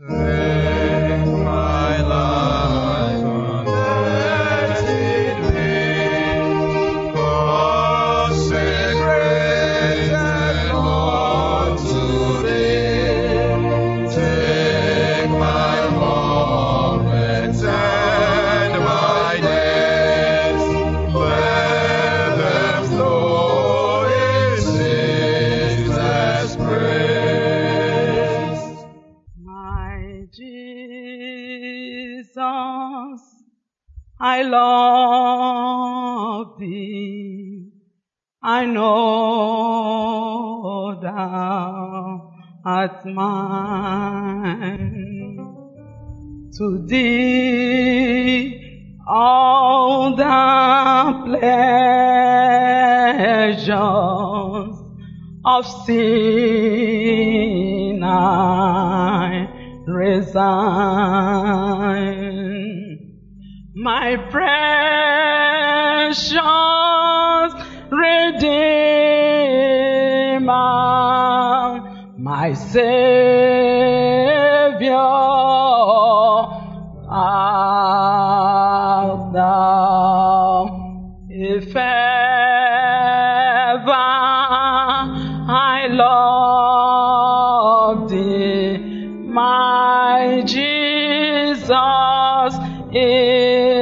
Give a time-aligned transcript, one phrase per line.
[0.00, 0.33] Take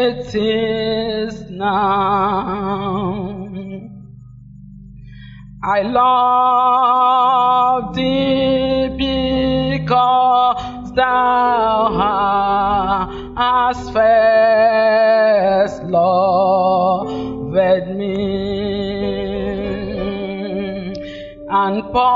[0.03, 3.39] it is now.
[5.64, 11.89] I love thee because thou
[13.36, 18.17] hast first loved me
[21.48, 22.08] and purchased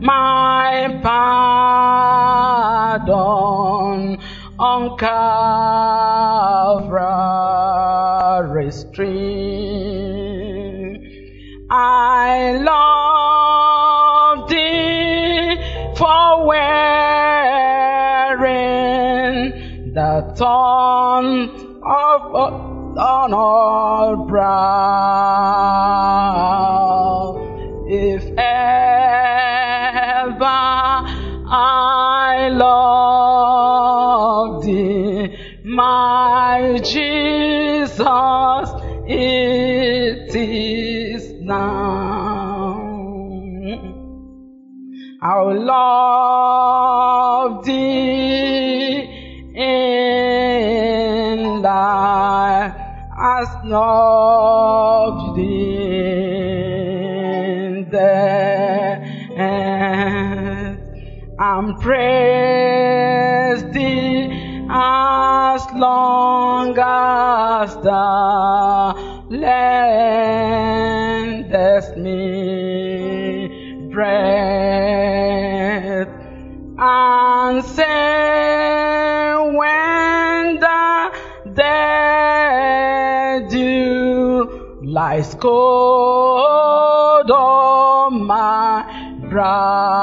[0.00, 1.43] my pardon
[5.04, 6.80] Calvary's
[8.94, 9.18] tree.
[11.68, 15.58] I love thee
[15.98, 16.72] for wearing
[19.92, 21.50] the thorn
[21.84, 22.34] of
[22.96, 25.23] on our brow.
[69.40, 70.76] Lendest
[71.96, 73.48] me
[73.92, 75.24] breath
[76.78, 81.12] and say when the
[81.54, 88.84] dead dew lies cold on my
[89.30, 89.93] brow.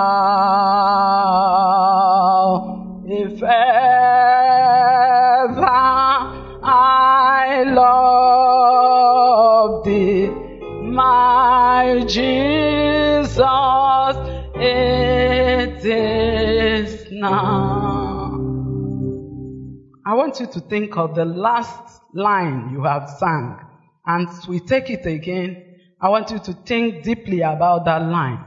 [20.52, 23.60] To think of the last line you have sung,
[24.06, 25.66] and we take it again.
[26.00, 28.44] I want you to think deeply about that line.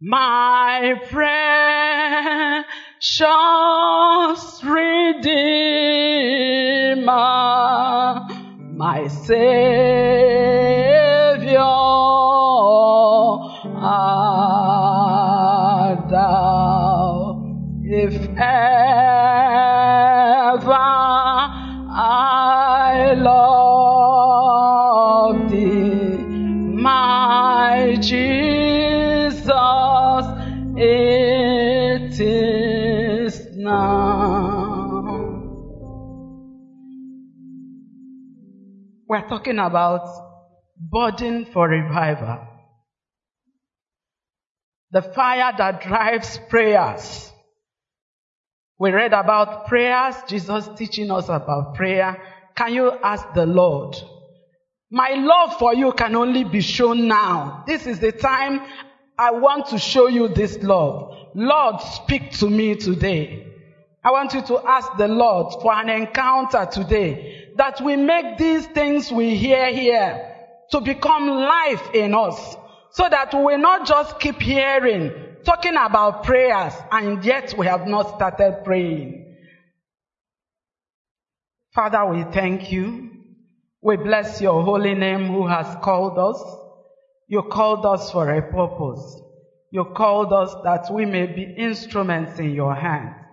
[0.00, 2.64] My precious
[4.62, 5.46] Redeemer,
[8.76, 10.35] my Savior,
[39.26, 40.08] We're talking about
[40.76, 42.46] burden for revival.
[44.92, 47.32] The fire that drives prayers.
[48.78, 52.22] We read about prayers, Jesus teaching us about prayer.
[52.54, 53.96] Can you ask the Lord?
[54.92, 57.64] My love for you can only be shown now.
[57.66, 58.60] This is the time
[59.18, 61.16] I want to show you this love.
[61.34, 63.45] Lord, speak to me today.
[64.06, 68.64] I want you to ask the Lord for an encounter today that we make these
[68.66, 70.32] things we hear here
[70.70, 72.56] to become life in us
[72.92, 75.10] so that we will not just keep hearing,
[75.44, 79.38] talking about prayers and yet we have not started praying.
[81.74, 83.10] Father, we thank you.
[83.82, 86.40] We bless your holy name who has called us.
[87.26, 89.20] You called us for a purpose.
[89.72, 93.25] You called us that we may be instruments in your hands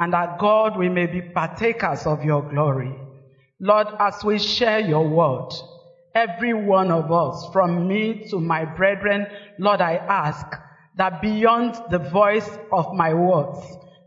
[0.00, 2.98] and that God we may be partakers of your glory.
[3.60, 5.52] Lord, as we share your word,
[6.14, 9.26] every one of us, from me to my brethren,
[9.58, 10.46] Lord, I ask
[10.96, 13.58] that beyond the voice of my words,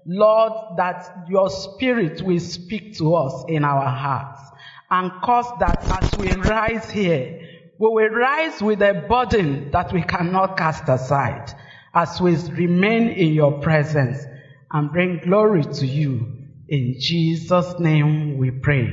[0.08, 4.42] Lord, that your spirit will speak to us in our hearts
[4.90, 7.40] and cause that as we rise here,
[7.78, 11.54] we will rise with a burden that we cannot cast aside
[11.94, 14.26] as we remain in your presence
[14.74, 16.28] and bring glory to you.
[16.68, 18.90] In Jesus' name we pray.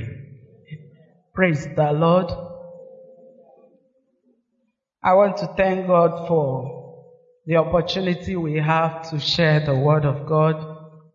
[1.34, 2.30] Praise the Lord.
[5.02, 7.06] I want to thank God for
[7.46, 10.56] the opportunity we have to share the word of God.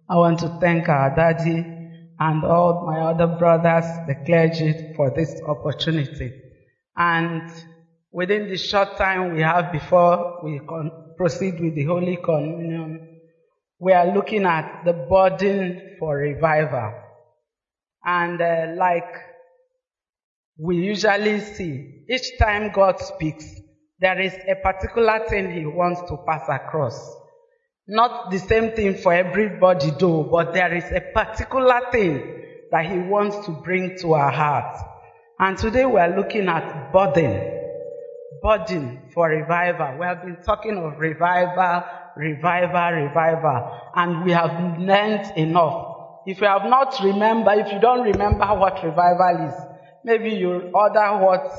[0.09, 1.63] I want to thank our daddy
[2.19, 6.33] and all my other brothers, the clergy, for this opportunity.
[6.97, 7.51] And
[8.11, 10.59] within the short time we have before we
[11.18, 13.14] proceed with the Holy Communion,
[13.80, 16.94] we are looking at the burden for revival.
[18.04, 19.13] And uh, like
[20.57, 23.45] we usually see, each time God speaks,
[24.00, 26.98] there is a particular thing He wants to pass across.
[27.88, 33.00] Not the same thing for everybody though, but there is a particular thing that He
[33.00, 34.81] wants to bring to our hearts.
[35.39, 37.51] And today we are looking at burden.
[38.42, 39.98] Burden for revival.
[40.00, 41.83] We have been talking of revival,
[42.15, 45.95] revival, revival, and we have learned enough.
[46.25, 49.53] If you have not remember, if you don't remember what revival is,
[50.03, 51.51] maybe you order what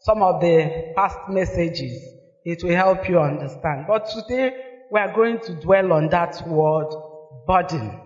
[0.00, 2.00] some of the past messages.
[2.44, 3.86] It will help you understand.
[3.86, 4.52] But today
[4.90, 6.88] we are going to dwell on that word
[7.46, 8.00] burden.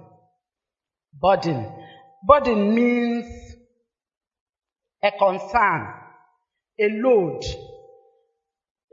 [1.20, 1.72] Burden.
[2.26, 3.26] Burden means
[5.02, 5.88] a concern,
[6.80, 7.42] a load,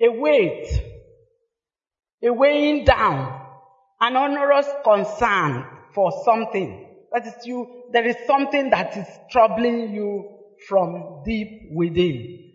[0.01, 0.65] a weight,
[2.23, 3.41] a weighing down,
[4.01, 6.87] an onerous concern for something.
[7.11, 10.37] That is you, there is something that is troubling you
[10.67, 12.45] from deep within.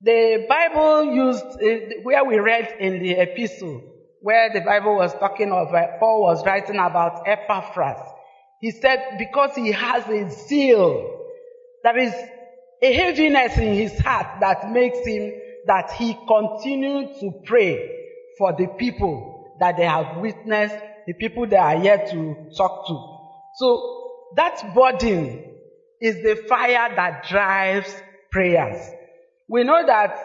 [0.00, 3.82] The Bible used, uh, where we read in the epistle,
[4.20, 8.00] where the Bible was talking of, uh, Paul was writing about Epaphras.
[8.60, 11.24] He said, because he has a zeal,
[11.84, 12.14] there is
[12.82, 15.32] a heaviness in his heart that makes him,
[15.66, 17.97] that he continued to pray
[18.38, 20.76] for the people that they have witnessed,
[21.06, 23.18] the people they are yet to talk to.
[23.56, 25.44] So that burden
[26.00, 27.92] is the fire that drives
[28.30, 28.80] prayers.
[29.48, 30.16] We know that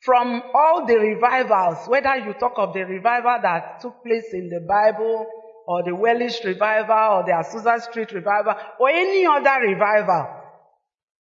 [0.00, 4.60] from all the revivals, whether you talk of the revival that took place in the
[4.66, 5.26] Bible,
[5.66, 10.26] or the Welsh revival, or the Azusa Street revival, or any other revival,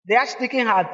[0.06, 0.86] the Archdeacon had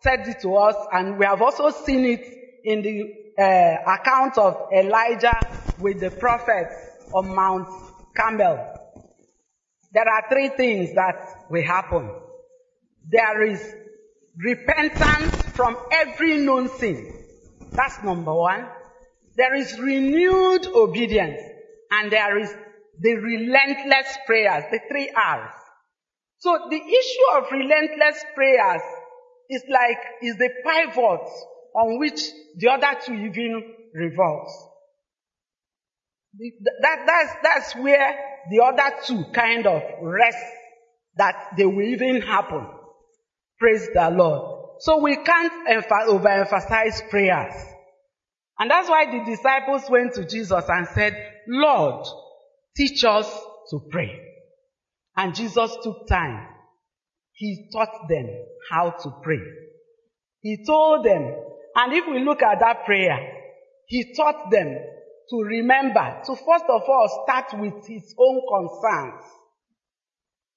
[0.00, 2.24] said it to us, and we have also seen it
[2.64, 5.38] in the uh, account of Elijah
[5.78, 6.74] with the prophets
[7.14, 7.68] on Mount
[8.16, 8.78] Carmel.
[9.92, 12.10] There are three things that will happen.
[13.10, 13.74] There is
[14.36, 17.12] repentance from every known sin.
[17.72, 18.66] That's number one.
[19.36, 21.40] There is renewed obedience.
[21.90, 22.54] And there is
[23.00, 25.52] the relentless prayers, the three R's.
[26.38, 28.82] So the issue of relentless prayers
[29.50, 31.28] is like, is the pivot
[31.74, 32.20] on which
[32.56, 33.62] the other two even
[33.94, 34.52] revolves.
[36.80, 38.16] That, that's, that's where
[38.50, 40.44] the other two kind of rest
[41.16, 42.66] that they will even happen.
[43.58, 44.60] Praise the Lord.
[44.80, 47.54] So we can't emph- overemphasize prayers.
[48.58, 51.14] And that's why the disciples went to Jesus and said,
[51.46, 52.06] Lord,
[52.76, 53.28] teach us
[53.70, 54.18] to pray.
[55.16, 56.48] And Jesus took time.
[57.32, 58.28] He taught them
[58.70, 59.40] how to pray.
[60.40, 61.34] He told them,
[61.74, 63.18] and if we look at that prayer,
[63.86, 64.78] he taught them
[65.30, 69.24] to remember to first of all start with his own concerns,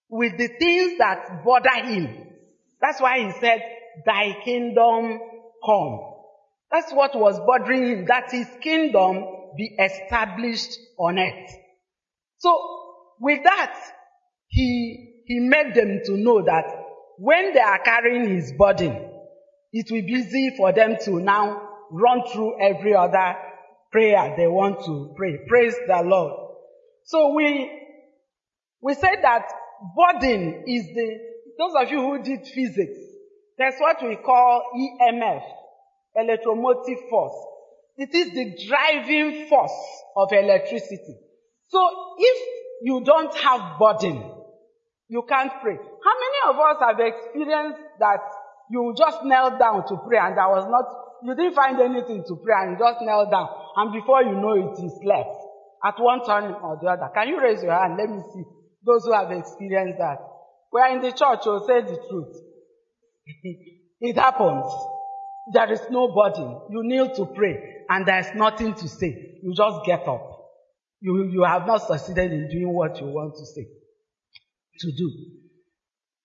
[0.09, 2.27] with the things that bother him.
[2.81, 3.61] That's why he said,
[4.05, 5.19] Thy kingdom
[5.65, 5.99] come.
[6.71, 9.23] That's what was bothering him, that his kingdom
[9.55, 11.51] be established on earth.
[12.39, 12.59] So,
[13.19, 13.79] with that,
[14.47, 16.65] he, he made them to know that
[17.17, 19.14] when they are carrying his burden,
[19.75, 23.35] it will be easy for them to now run through every other
[23.91, 25.37] prayer they want to pray.
[25.49, 26.31] Praise the Lord.
[27.03, 27.69] So we,
[28.81, 29.43] we said that
[29.93, 31.19] burden is the,
[31.59, 32.97] those of you who did physics,
[33.57, 35.43] that's what we call EMF,
[36.15, 37.35] electromotive force.
[37.97, 39.77] It is the driving force
[40.15, 41.17] of electricity.
[41.67, 42.47] So if
[42.81, 44.23] you don't have burden,
[45.09, 45.75] you can't pray.
[45.75, 48.21] How many of us have experienced that
[48.69, 50.85] you just knelt down to pray and there was not,
[51.23, 54.53] you didn't find anything to pray and you just knelt down and before you know
[54.53, 55.35] it, you slept
[55.83, 57.09] at one turn or the other.
[57.13, 57.97] Can you raise your hand?
[57.97, 58.43] Let me see
[58.85, 60.17] those who have experienced that.
[60.71, 62.35] We are in the church, you'll say the truth.
[64.01, 64.65] it happens.
[65.53, 66.61] There is no burden.
[66.69, 69.39] You kneel to pray and there's nothing to say.
[69.41, 70.35] You just get up.
[71.01, 73.67] You, you have not succeeded in doing what you want to say,
[74.79, 75.11] to do.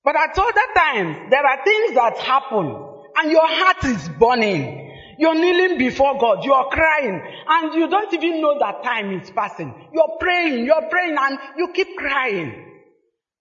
[0.05, 4.89] But at other times, there are things that happen and your heart is burning.
[5.19, 9.75] You're kneeling before God, you're crying, and you don't even know that time is passing.
[9.93, 12.55] You're praying, you're praying, and you keep crying.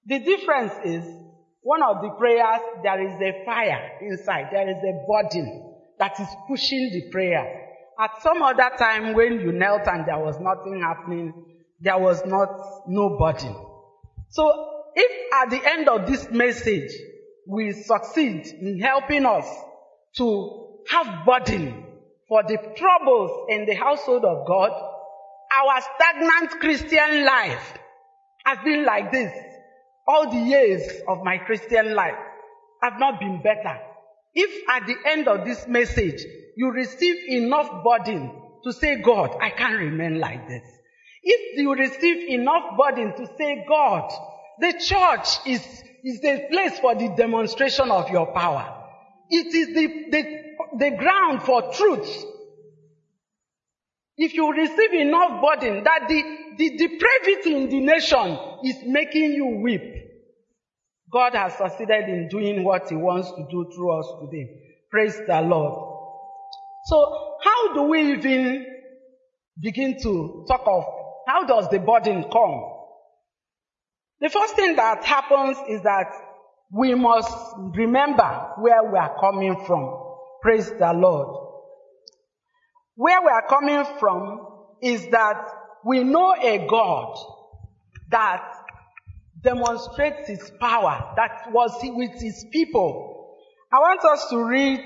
[0.05, 1.05] The difference is,
[1.61, 6.27] one of the prayers, there is a fire inside, there is a burden that is
[6.49, 7.67] pushing the prayer.
[7.97, 11.33] At some other time when you knelt and there was nothing happening,
[11.79, 12.49] there was not
[12.87, 13.55] no burden.
[14.29, 16.91] So if at the end of this message
[17.47, 19.45] we succeed in helping us
[20.17, 21.85] to have burden
[22.27, 24.71] for the troubles in the household of God,
[25.51, 27.73] our stagnant Christian life
[28.45, 29.31] has been like this.
[30.05, 32.17] All the years of my Christian life
[32.81, 33.79] have not been better.
[34.33, 36.21] If at the end of this message
[36.57, 38.31] you receive enough burden
[38.63, 40.63] to say, God, I can't remain like this.
[41.23, 44.11] If you receive enough burden to say, God,
[44.59, 45.61] the church is,
[46.03, 48.75] is a place for the demonstration of your power.
[49.29, 52.25] It is the, the, the ground for truth.
[54.17, 56.23] If you receive enough burden that the,
[56.57, 59.81] the depravity in the nation is making you weep,
[61.11, 64.49] God has succeeded in doing what He wants to do through us today.
[64.91, 65.89] Praise the Lord.
[66.85, 68.65] So, how do we even
[69.61, 70.83] begin to talk of
[71.27, 72.78] how does the burden come?
[74.21, 76.11] The first thing that happens is that
[76.71, 77.33] we must
[77.73, 79.97] remember where we are coming from.
[80.41, 81.35] Praise the Lord.
[82.95, 84.45] Where we are coming from
[84.81, 85.47] is that
[85.85, 87.17] we know a God
[88.11, 88.43] that
[89.41, 93.37] demonstrates his power, that was with his people.
[93.71, 94.81] I want us to read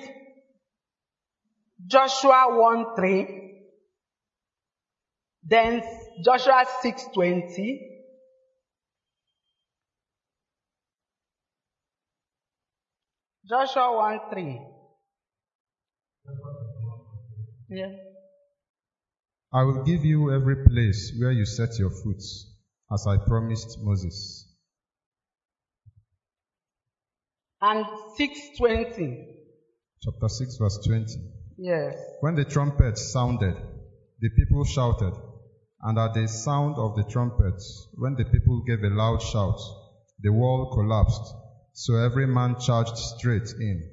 [1.87, 3.51] Joshua 1 3,
[5.43, 5.81] then
[6.23, 7.92] Joshua 6 20,
[13.47, 14.61] Joshua 1 3.
[17.69, 17.91] Yeah.
[19.51, 22.23] I will give you every place where you set your foot,
[22.91, 24.47] as I promised Moses.
[27.61, 27.85] And
[28.17, 29.27] 620.
[30.01, 31.05] Chapter 6, verse 20.
[31.57, 31.95] Yes.
[32.21, 33.55] When the trumpets sounded,
[34.19, 35.13] the people shouted,
[35.81, 39.59] and at the sound of the trumpets, when the people gave a loud shout,
[40.21, 41.42] the wall collapsed,
[41.73, 43.89] so every man charged straight in,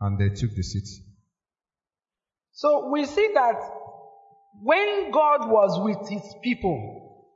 [0.00, 1.04] and they took the city.
[2.52, 3.56] So we see that
[4.62, 7.26] when God was with his people,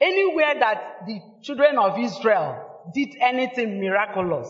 [0.00, 2.62] anywhere that the children of Israel
[2.94, 4.48] did anything miraculous,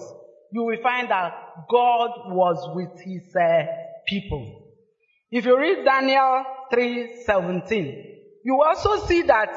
[0.53, 1.33] you will find that
[1.71, 3.67] God was with his uh,
[4.07, 4.65] people.
[5.31, 8.05] If you read Daniel 3:17,
[8.45, 9.49] you also see that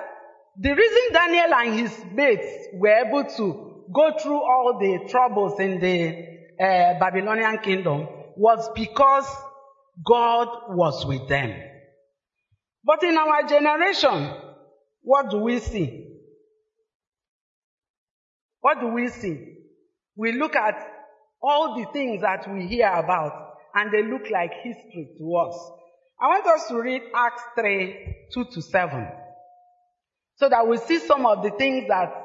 [0.60, 5.80] the reason Daniel and his mates were able to go through all the troubles in
[5.80, 6.10] the
[6.60, 9.28] uh, Babylonian kingdom was because
[10.06, 11.54] God was with them.
[12.84, 14.34] But in our generation,
[15.02, 16.08] what do we see?
[18.62, 19.56] What do we see?
[20.16, 20.76] We look at
[21.42, 25.72] all the things that we hear about and they look like history to us.
[26.20, 29.08] I want us to read Acts 3, 2 to 7.
[30.36, 32.21] So that we see some of the things that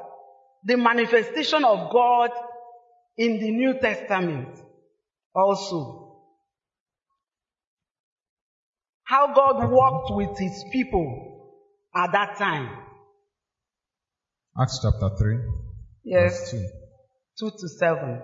[0.67, 2.29] the manifestation of God
[3.17, 4.49] in the New Testament
[5.33, 6.21] also.
[9.03, 11.53] How God walked with his people
[11.95, 12.67] at that time.
[14.59, 15.37] Acts chapter 3,
[16.03, 16.51] Yes, verse
[17.39, 17.49] 2.
[17.49, 18.21] 2 to 7.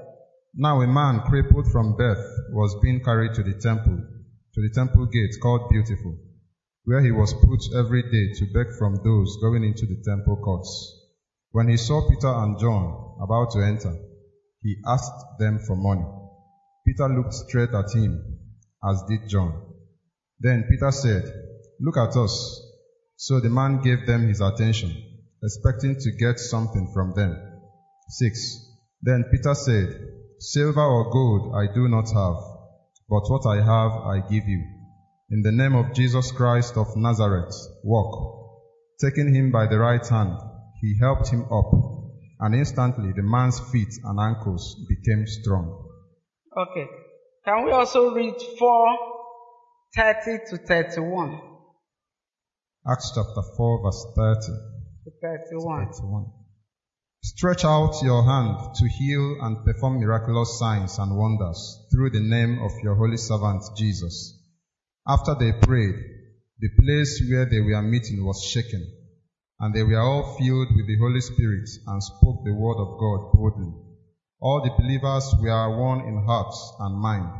[0.55, 4.03] Now a man crippled from birth was being carried to the temple,
[4.53, 6.17] to the temple gate called Beautiful,
[6.83, 11.02] where he was put every day to beg from those going into the temple courts.
[11.53, 13.95] When he saw Peter and John about to enter,
[14.63, 16.03] he asked them for money.
[16.83, 18.39] Peter looked straight at him,
[18.83, 19.53] as did John.
[20.39, 21.23] Then Peter said,
[21.79, 22.59] Look at us.
[23.17, 24.91] So the man gave them his attention,
[25.43, 27.37] expecting to get something from them.
[28.09, 28.57] 6.
[29.03, 29.89] Then Peter said,
[30.39, 32.41] Silver or gold I do not have,
[33.07, 34.65] but what I have I give you.
[35.29, 38.41] In the name of Jesus Christ of Nazareth, walk.
[38.99, 40.35] Taking him by the right hand,
[40.83, 41.71] he helped him up,
[42.41, 45.65] and instantly the man's feet and ankles became strong.
[46.57, 46.87] Okay.
[47.45, 48.97] Can we also read 4
[49.95, 51.39] 30 to 31?
[52.85, 54.39] Acts chapter 4 verse 30
[55.05, 55.85] To 31.
[55.85, 56.25] 31.
[57.23, 62.59] Stretch out your hand to heal and perform miraculous signs and wonders through the name
[62.59, 64.37] of your holy servant Jesus.
[65.07, 65.95] After they prayed,
[66.59, 68.85] the place where they were meeting was shaken,
[69.63, 73.31] and they were all filled with the Holy Spirit and spoke the word of God
[73.31, 73.71] boldly.
[74.41, 77.31] All the believers were one in heart and mind.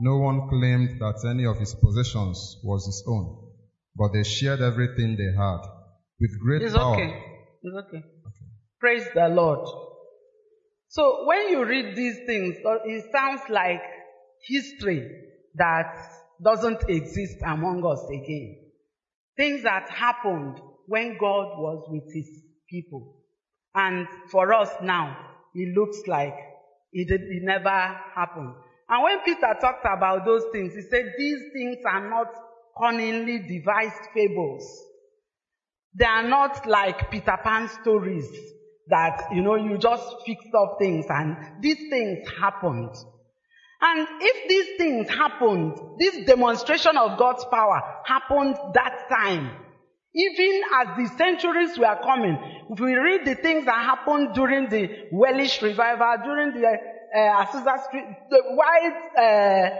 [0.00, 3.50] No one claimed that any of his possessions was his own,
[3.94, 5.60] but they shared everything they had.
[6.18, 7.22] With great It's power, okay.
[7.62, 8.04] It's okay.
[8.80, 9.68] Praise the Lord.
[10.88, 13.82] So when you read these things, uh, it sounds like
[14.48, 15.06] history
[15.56, 15.92] that
[16.42, 18.56] doesn't exist among us again.
[19.36, 22.28] Things that happened when God was with his
[22.68, 23.14] people.
[23.74, 25.16] And for us now,
[25.54, 26.34] it looks like
[26.92, 27.68] it, did- it never
[28.14, 28.54] happened.
[28.88, 32.28] And when Peter talked about those things, he said these things are not
[32.80, 34.64] cunningly devised fables.
[35.94, 38.30] They are not like Peter Pan stories
[38.88, 42.94] that, you know, you just fix up things and these things happened.
[43.80, 49.50] And if these things happened, this demonstration of God's power happened that time.
[50.18, 52.36] Even as the centuries were coming,
[52.70, 57.84] if we read the things that happened during the Welsh revival, during the uh, Azusa
[57.84, 59.70] Street, the white uh,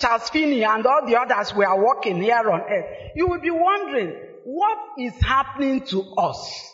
[0.00, 2.84] Charles Finney and all the others were walking here on earth,
[3.16, 6.72] you will be wondering, what is happening to us?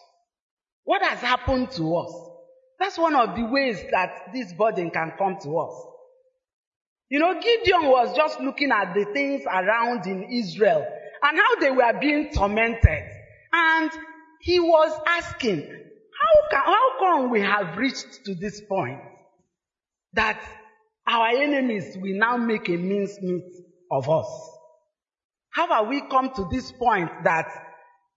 [0.85, 2.13] What has happened to us?
[2.79, 5.87] That's one of the ways that this burden can come to us.
[7.09, 10.87] You know, Gideon was just looking at the things around in Israel
[11.27, 13.03] and how they were being tormented.
[13.53, 13.91] And
[14.41, 19.01] he was asking, how can, how come we have reached to this point
[20.13, 20.41] that
[21.07, 23.43] our enemies will now make a mincemeat
[23.91, 24.27] of us?
[25.51, 27.49] How have we come to this point that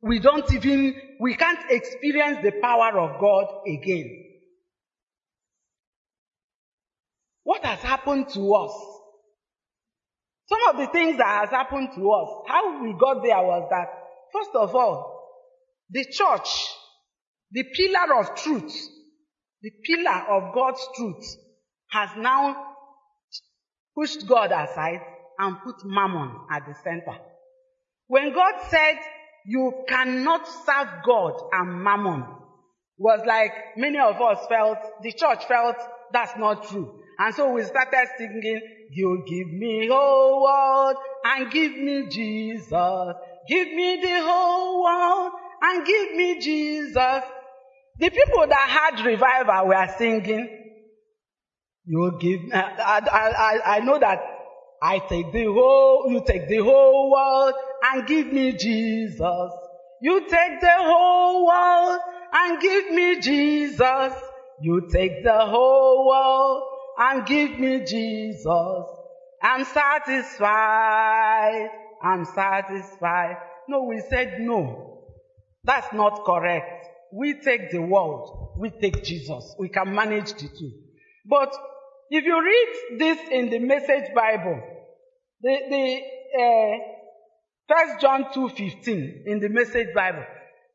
[0.02, 4.26] we don't even, we can't experience the power of God again?
[7.43, 8.99] What has happened to us?
[10.50, 13.88] Some of the things that has happened to us, how we got there was that,
[14.34, 15.16] first of all,
[15.92, 16.50] the church,
[17.52, 18.74] the pillar of truth,
[19.62, 21.36] the pillar of God's truth,
[21.92, 22.66] has now
[23.96, 25.02] pushed God aside
[25.38, 27.18] and put mammon at the center.
[28.08, 28.98] When God said,
[29.46, 32.26] you cannot serve God and mammon,
[32.98, 35.78] was like many of us felt, the church felt
[36.12, 36.99] that's not true.
[37.19, 43.15] And so we started singing, you give me oh, whole world and give me Jesus.
[43.49, 47.23] Give me the whole world and give me Jesus.
[47.97, 50.47] The people that had revival were singing,
[51.84, 54.19] you give, I, I, I, I know that
[54.82, 57.53] I take the whole, you take the whole world
[57.91, 59.51] and give me Jesus.
[60.01, 61.99] You take the whole world
[62.32, 64.13] and give me Jesus.
[64.62, 66.68] You take the whole world
[67.00, 68.86] and give me Jesus.
[69.42, 71.70] I'm satisfied.
[72.04, 73.38] I'm satisfied.
[73.70, 75.06] No, we said no.
[75.64, 76.88] That's not correct.
[77.14, 78.52] We take the world.
[78.58, 79.56] We take Jesus.
[79.58, 80.72] We can manage the two.
[81.26, 81.56] But
[82.10, 84.62] if you read this in the Message Bible,
[85.42, 86.02] the, the
[86.38, 86.78] uh,
[87.68, 90.26] First John 2.15 in the Message Bible,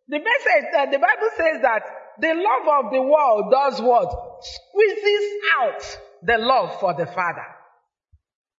[0.08, 1.84] the message, uh, the Bible says that
[2.20, 4.10] the love of the world does what?
[4.42, 7.44] Squeezes out the love for the Father.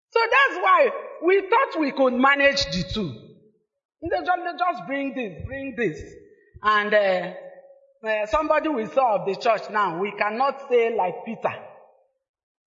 [0.09, 0.89] So that's why
[1.25, 3.13] we thought we could manage the two.
[4.01, 5.99] They just, they just bring this, bring this.
[6.63, 11.53] And uh, uh, somebody we saw of the church now, we cannot say like Peter,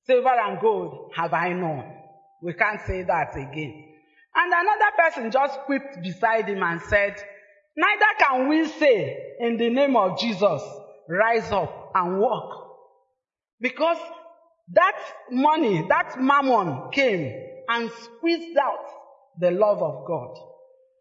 [0.07, 1.85] silver and gold have I known.
[2.43, 3.85] We can't say that again.
[4.35, 7.17] And another person just quipped beside him and said,
[7.77, 10.63] Neither can we say in the name of Jesus,
[11.09, 12.67] rise up and walk.
[13.61, 13.99] Because
[14.73, 14.99] that
[15.31, 17.33] money, that mammon came
[17.69, 18.85] and squeezed out
[19.39, 20.37] the love of God.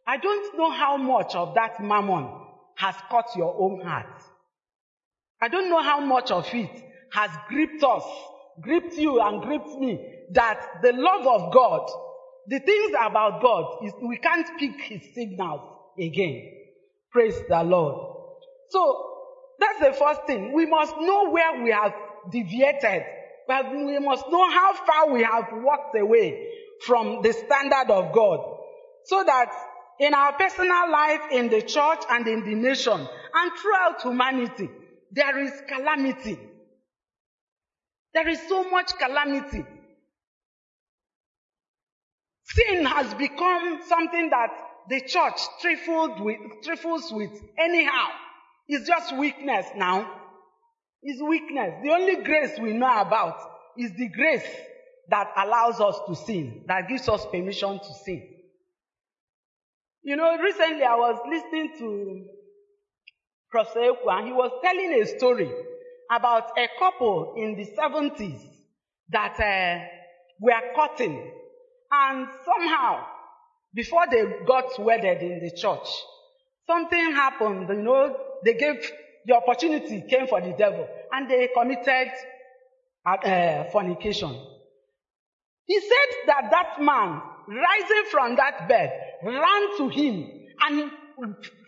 [0.05, 2.29] I don't know how much of that mammon
[2.75, 4.21] has caught your own heart.
[5.41, 8.03] I don't know how much of it has gripped us,
[8.61, 9.99] gripped you and gripped me,
[10.31, 11.89] that the love of God,
[12.47, 15.61] the things about God is we can't pick his signals
[15.99, 16.51] again.
[17.11, 18.15] Praise the Lord.
[18.69, 19.03] So
[19.59, 20.53] that's the first thing.
[20.53, 21.93] We must know where we have
[22.31, 23.03] deviated,
[23.47, 26.49] but we must know how far we have walked away
[26.85, 28.39] from the standard of God.
[29.05, 29.51] So that
[29.99, 34.69] in our personal life, in the church and in the nation, and throughout humanity,
[35.11, 36.37] there is calamity.
[38.13, 39.65] There is so much calamity.
[42.43, 44.49] Sin has become something that
[44.89, 48.07] the church trifled with, trifles with anyhow.
[48.67, 50.09] It's just weakness now.
[51.09, 51.75] It's weakness.
[51.83, 53.39] The only grace we know about
[53.77, 54.43] is the grace
[55.09, 58.27] that allows us to sin, that gives us permission to sin.
[60.03, 62.25] You know, recently I was listening to
[63.49, 65.49] Professor and he was telling a story
[66.11, 68.41] about a couple in the 70s
[69.07, 69.85] that uh,
[70.41, 71.31] were cutting.
[71.89, 73.05] And somehow,
[73.73, 75.87] before they got wedded in the church,
[76.65, 78.91] something happened, you know, they gave,
[79.27, 82.11] the opportunity came for the devil and they committed
[83.05, 84.33] uh, fornication.
[85.65, 88.89] He said that that man, rising from that bed,
[89.23, 90.29] ran to him
[90.61, 90.91] and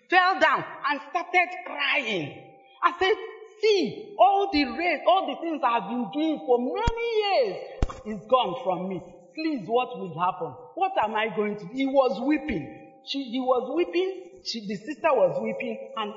[0.10, 2.44] fell down and started crying.
[2.82, 3.14] I said,
[3.62, 7.58] see, all the race, all the things I've been doing for many years
[8.06, 9.02] is gone from me.
[9.36, 10.54] Please, what will happen?
[10.76, 11.72] What am I going to do?
[11.74, 13.02] He was weeping.
[13.06, 14.42] She, he was weeping.
[14.46, 15.92] She, the sister was weeping.
[15.98, 16.14] And,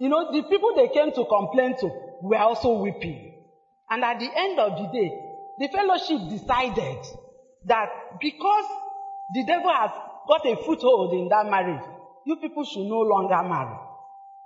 [0.00, 1.90] you know, the people they came to complain to
[2.22, 3.34] were also weeping.
[3.90, 5.12] And at the end of the day,
[5.58, 7.04] the fellowship decided
[7.66, 8.64] that because
[9.34, 9.90] the devil has
[10.26, 11.84] got a foothold in that marriage,
[12.24, 13.76] you people should no longer marry.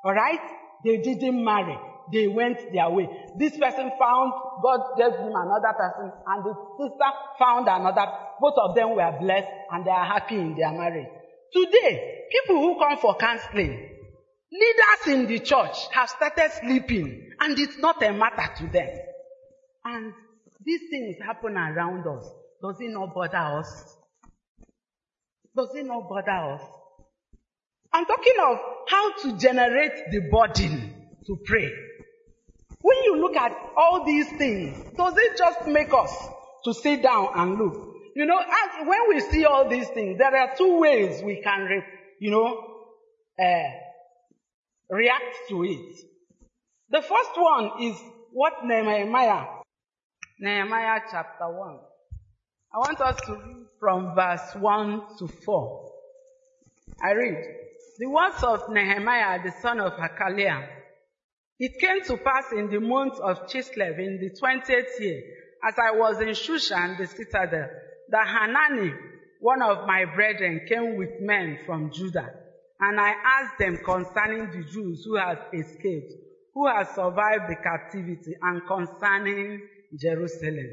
[0.04, 0.40] Alright?
[0.84, 1.78] They didn't marry.
[2.12, 3.08] They went their way.
[3.38, 8.06] This person found, God gave him another person, and the sister found another.
[8.40, 11.06] Both of them were blessed, and they are happy in their marriage.
[11.52, 13.93] Today, people who come for counseling,
[14.54, 18.88] leaders in the church have started sleeping, and it's not a matter to them.
[19.84, 20.12] And
[20.64, 22.30] these things happen around us.
[22.62, 23.96] Does it not bother us?
[25.56, 26.62] Does it not bother us?
[27.92, 30.94] I'm talking of how to generate the burden
[31.26, 31.70] to pray.
[32.80, 36.12] When you look at all these things, does it just make us
[36.64, 37.94] to sit down and look?
[38.16, 38.40] You know,
[38.84, 41.82] when we see all these things, there are two ways we can,
[42.20, 42.74] you know,
[43.38, 43.83] uh,
[44.90, 45.96] react to it.
[46.90, 47.96] The first one is
[48.32, 49.46] what Nehemiah,
[50.38, 51.78] Nehemiah chapter 1.
[52.74, 55.92] I want us to read from verse 1 to 4.
[57.02, 57.44] I read,
[57.98, 60.66] the words of Nehemiah, the son of Hachaliah.
[61.60, 65.22] It came to pass in the month of Chislev in the twentieth year,
[65.66, 67.68] as I was in Shushan, the citadel,
[68.10, 68.92] that Hanani,
[69.40, 72.43] one of my brethren, came with men from Judah.
[72.80, 76.12] And I asked them concerning the Jews who had escaped,
[76.54, 79.62] who had survived the captivity, and concerning
[79.96, 80.70] Jerusalem.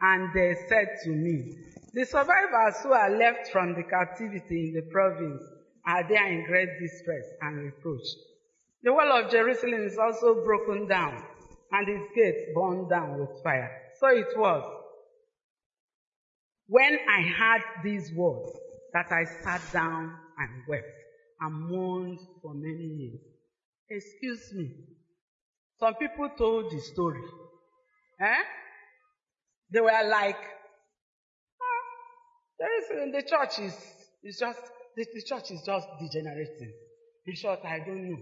[0.00, 1.56] And they said to me,
[1.94, 5.42] The survivors who are left from the captivity in the province
[5.86, 8.06] are there in great distress and reproach.
[8.82, 11.22] The wall of Jerusalem is also broken down,
[11.72, 13.70] and its gates burned down with fire.
[13.98, 14.64] So it was
[16.66, 18.52] when I heard these words
[18.92, 20.97] that I sat down and wept
[21.40, 23.20] and mourned for many years.
[23.90, 24.70] Excuse me.
[25.78, 27.22] Some people told the story.
[28.20, 28.42] Eh?
[29.72, 30.36] They were like,
[31.62, 31.82] oh,
[32.58, 33.74] there is, eh, the church is,
[34.24, 34.60] is just,
[34.96, 36.72] the, the church is just degenerating.
[37.26, 38.18] In short, I don't know.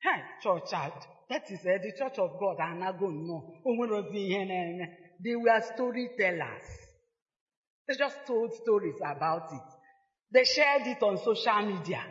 [0.00, 0.92] Hey, church, ah,
[1.28, 2.56] that is uh, the church of God.
[2.60, 3.54] I'm not going no.
[5.24, 6.64] They were storytellers.
[7.86, 9.62] They just told stories about it.
[10.30, 12.04] They shared it on social media.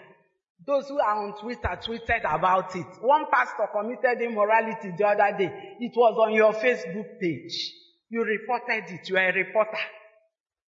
[0.66, 2.88] Those who are on Twitter tweeted about it.
[3.02, 5.76] One pastor committed immorality the other day.
[5.80, 7.74] It was on your Facebook page.
[8.10, 9.08] You reported it.
[9.10, 9.78] You are a reporter.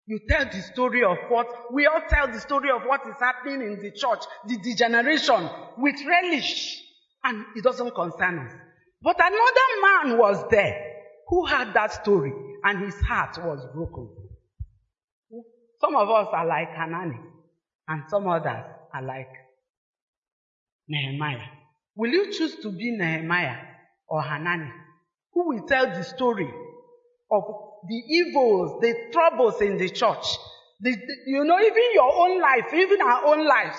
[0.05, 3.61] You tell the story of what, we all tell the story of what is happening
[3.61, 6.81] in the church, the degeneration, with relish.
[7.23, 8.51] And it doesn't concern us.
[9.01, 10.91] But another man was there
[11.27, 14.09] who had that story and his heart was broken.
[15.79, 17.17] Some of us are like Hanani
[17.87, 19.29] and some others are like
[20.87, 21.47] Nehemiah.
[21.95, 23.57] Will you choose to be Nehemiah
[24.07, 24.71] or Hanani?
[25.33, 26.49] Who will tell the story
[27.31, 27.43] of
[27.87, 30.25] the evils, the troubles in the church?
[30.81, 33.77] The, the, you know, even your own life, even our own lives.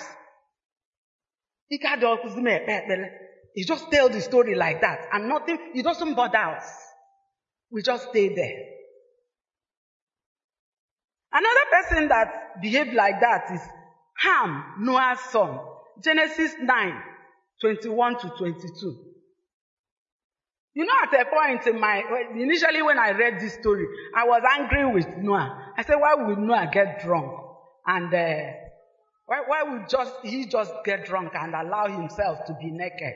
[1.69, 1.79] He
[3.65, 6.63] just tell the story like that and nothing, it doesn't bother us.
[7.71, 8.73] We just stay there.
[11.31, 13.61] Another person that behaved like that is
[14.17, 15.59] Ham, Noah's son.
[16.01, 17.01] Genesis 9,
[17.61, 19.13] 21 to 22.
[20.75, 22.01] You know, at a point in my,
[22.35, 25.73] initially when I read this story, I was angry with Noah.
[25.77, 27.31] I said, why would Noah get drunk?
[27.85, 28.53] And, uh,
[29.25, 33.13] why, why would just, he just get drunk and allow himself to be naked?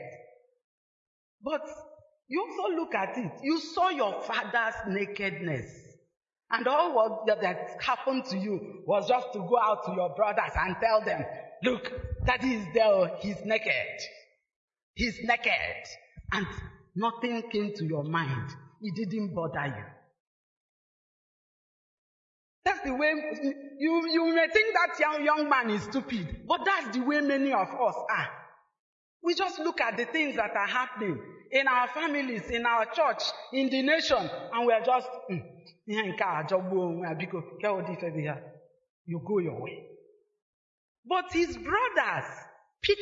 [1.42, 1.66] But
[2.28, 3.32] you also look at it.
[3.42, 5.70] You saw your father's nakedness.
[6.50, 10.52] And all what that, happened to you was just to go out to your brothers
[10.56, 11.24] and tell them,
[11.62, 11.90] look,
[12.24, 14.00] daddy is there, he's naked.
[14.94, 15.86] He's naked.
[16.32, 16.46] And
[16.94, 18.50] nothing came to your mind.
[18.82, 19.84] It didn't bother you.
[22.64, 23.12] That's the way
[23.78, 27.52] you, you may think that young, young man is stupid, but that's the way many
[27.52, 28.28] of us are.
[29.22, 31.18] We just look at the things that are happening
[31.50, 34.18] in our families, in our church, in the nation,
[34.52, 35.38] and we are just, "Hmm,
[35.86, 38.36] ihe nke a jọgbuo onwe ya, biko, nke a ụdị ife dị ya."
[39.06, 39.97] you go your way.
[41.08, 42.30] But his brothers
[42.82, 43.00] picked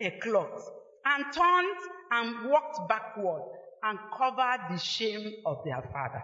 [0.00, 0.70] a cloth
[1.04, 1.76] and turned
[2.10, 3.42] and walked backward
[3.82, 6.22] and covered the shame of their father.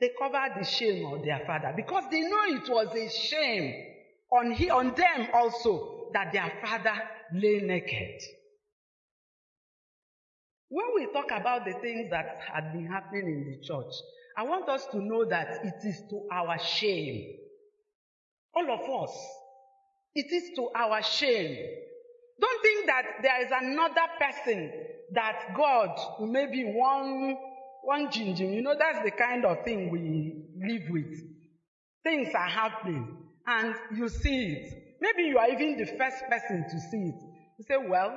[0.00, 3.74] They covered the shame of their father because they know it was a shame
[4.30, 6.94] on, he, on them also that their father
[7.34, 8.22] lay naked.
[10.68, 13.92] When we talk about the things that had been happening in the church,
[14.36, 17.34] I want us to know that it is to our shame.
[18.54, 19.16] All of us.
[20.14, 21.56] It is to our shame.
[22.40, 24.72] Don't think that there is another person
[25.14, 27.36] that God, maybe one,
[27.82, 31.20] one jinjin, you know, that's the kind of thing we live with.
[32.04, 34.72] Things are happening and you see it.
[35.00, 37.20] Maybe you are even the first person to see it.
[37.58, 38.12] You say, well,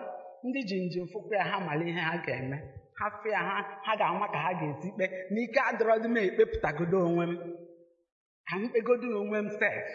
[0.45, 2.57] ndị jinjin fụkwa ha mara ihe ha ga-eme.
[2.99, 5.05] Ha fụ ya ha, ha ga-ama ka ha ga-esi kpe.
[5.31, 7.33] N'ike adịrọdị m ekpepụtagodo onwe m.
[8.49, 9.85] Ka m kpegodo onwe m sef.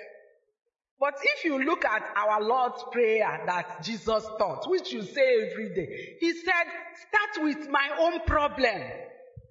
[0.98, 5.74] But if you look at our Lord's prayer that Jesus taught, which you say every
[5.74, 6.64] day, He said,
[7.09, 8.82] start with my own problem.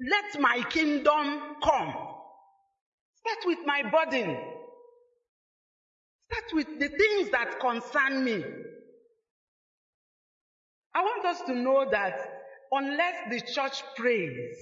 [0.02, 1.94] Let my kingdom come.
[3.18, 4.38] Start with my burden.
[6.32, 8.44] Start with the things that concern me.
[10.96, 12.18] I want us to know that
[12.72, 14.58] unless the church prays,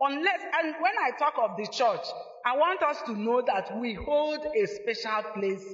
[0.00, 2.06] unless, and when I talk of the church,
[2.44, 5.64] I want us to know that we hold a special place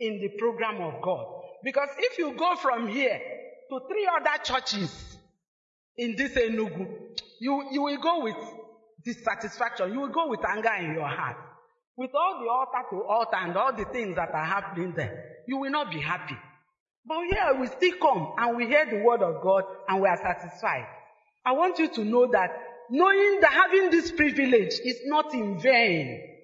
[0.00, 1.26] in the program of God.
[1.62, 3.18] Because if you go from here
[3.70, 5.18] to three other churches
[5.96, 6.86] in this Enugu,
[7.40, 8.36] you, you will go with
[9.04, 9.92] dissatisfaction.
[9.92, 11.36] You will go with anger in your heart.
[11.96, 15.56] With all the altar to altar and all the things that are happening there, you
[15.56, 16.36] will not be happy.
[17.06, 20.16] But here we still come and we hear the word of God and we are
[20.16, 20.86] satisfied.
[21.44, 22.50] I want you to know that
[22.90, 26.35] knowing that having this privilege is not in vain.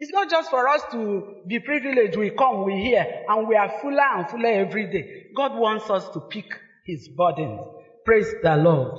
[0.00, 2.16] It's not just for us to be privileged.
[2.16, 5.26] We come, we hear, and we are fuller and fuller every day.
[5.36, 6.46] God wants us to pick
[6.84, 7.60] his burdens.
[8.04, 8.92] Praise the Lord.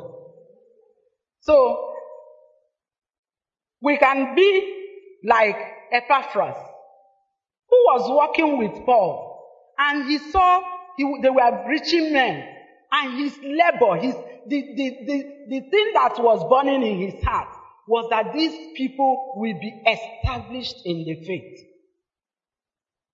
[1.40, 1.94] So,
[3.82, 5.56] we can be like
[5.94, 6.58] Epaphras,
[7.70, 10.62] who was walking with Paul, and he saw
[10.98, 12.46] he, they were reaching men,
[12.92, 14.16] and his labor, his,
[14.48, 17.56] the, the, the, the thing that was burning in his heart
[17.90, 21.60] was that these people will be established in the faith.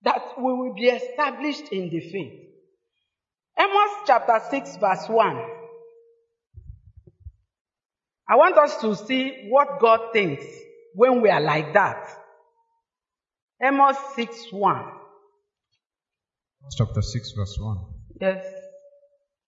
[0.04, 2.42] That we will be established in the faith.
[3.58, 5.46] Amos chapter 6 verse 1.
[8.28, 10.44] I want us to see what God thinks
[10.94, 12.10] when we are like that.
[13.64, 14.86] Amos 6 1.
[16.78, 17.78] Chapter 6, verse 1.
[18.20, 18.46] Yes.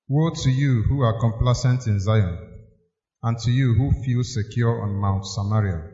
[0.07, 2.56] Woe to you who are complacent in Zion,
[3.23, 5.91] and to you who feel secure on Mount Samaria,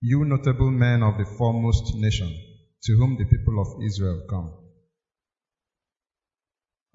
[0.00, 2.34] you notable men of the foremost nation,
[2.82, 4.52] to whom the people of Israel come.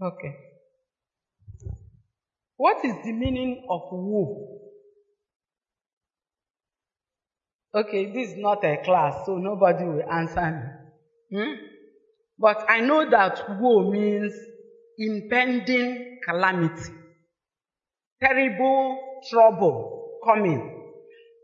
[0.01, 0.35] Okay.
[2.57, 4.61] What is the meaning of woe?
[7.73, 10.79] Okay, this is not a class, so nobody will answer
[11.31, 11.37] me.
[11.37, 11.53] Hmm?
[12.39, 14.33] But I know that woe means
[14.97, 16.93] impending calamity,
[18.21, 20.83] terrible trouble coming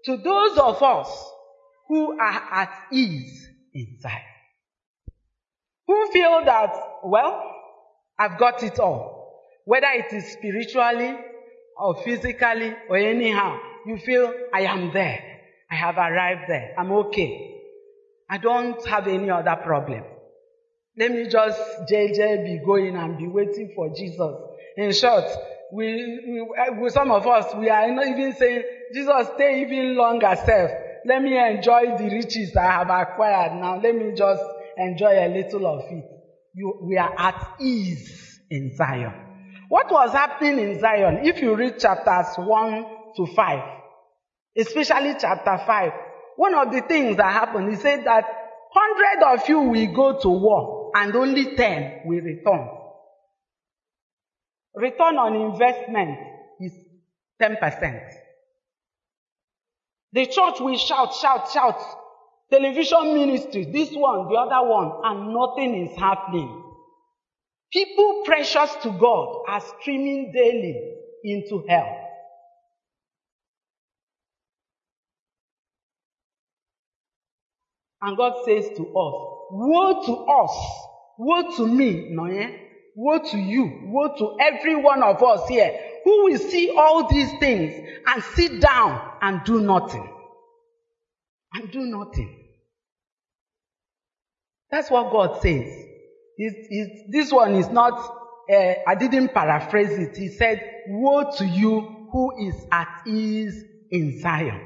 [0.06, 1.32] to those of us
[1.88, 4.22] who are at ease inside,
[5.88, 7.56] who feel that, well,
[8.18, 11.16] I've got it all, whether it is spiritually
[11.78, 15.24] or physically or anyhow, you feel I am there.
[15.70, 16.76] I have arrived there.
[16.78, 17.56] I'm okay.
[18.30, 20.04] I don't have any other problem.
[20.98, 21.60] Let me just
[21.92, 24.36] JJ be going and be waiting for Jesus.
[24.78, 25.26] In short,
[25.74, 25.86] we,
[26.28, 30.36] we, eh, with some of us, we are not even saying, Jesus, stay even longer,
[30.46, 30.72] self.
[31.06, 33.80] let me enjoy the riches I have acquired now.
[33.82, 34.44] Let me just
[34.78, 36.06] enjoy a little of it.
[36.54, 39.14] You, we are at ease in Zion.
[39.70, 43.64] What was happening in Zion, if you read chapters 1 to 5,
[44.58, 45.92] especially chapter 5,
[46.36, 48.26] one of the things that happened, he said that
[48.74, 52.68] 100 of you will go to war and only 10 will return.
[54.76, 56.18] Return on investment
[56.60, 56.74] is
[57.42, 58.02] 10%.
[60.14, 61.80] The church will shout, shout, shout.
[62.50, 66.64] Television ministries, this one, the other one, and nothing is happening.
[67.72, 71.98] People precious to God are streaming daily into hell.
[78.02, 80.86] And God says to us, Woe to us,
[81.18, 82.50] woe to me, no, yeah?
[82.95, 85.71] Woe to you, woe to every one of us here
[86.04, 87.73] who will see all these things
[88.08, 90.08] and sit down and do nothing.
[91.54, 92.38] And do nothing.
[94.71, 95.65] That's what God says.
[97.10, 97.93] This one is not,
[98.51, 100.17] uh, I didn't paraphrase it.
[100.17, 104.62] He said, Woe to you who is at ease in Zion.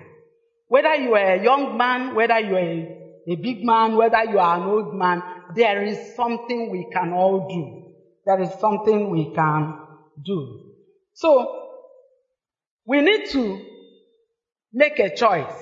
[0.67, 4.39] Whether you are a young man, whether you are a, a big man, whether you
[4.39, 5.21] are an old man,
[5.55, 7.84] there is something we can all do.
[8.25, 9.79] There is something we can
[10.23, 10.71] do.
[11.13, 11.69] So,
[12.85, 13.61] we need to
[14.73, 15.53] make a choice.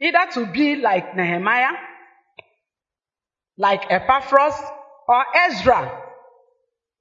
[0.00, 1.76] Either to be like Nehemiah,
[3.58, 4.54] like Epaphras,
[5.08, 6.02] or Ezra,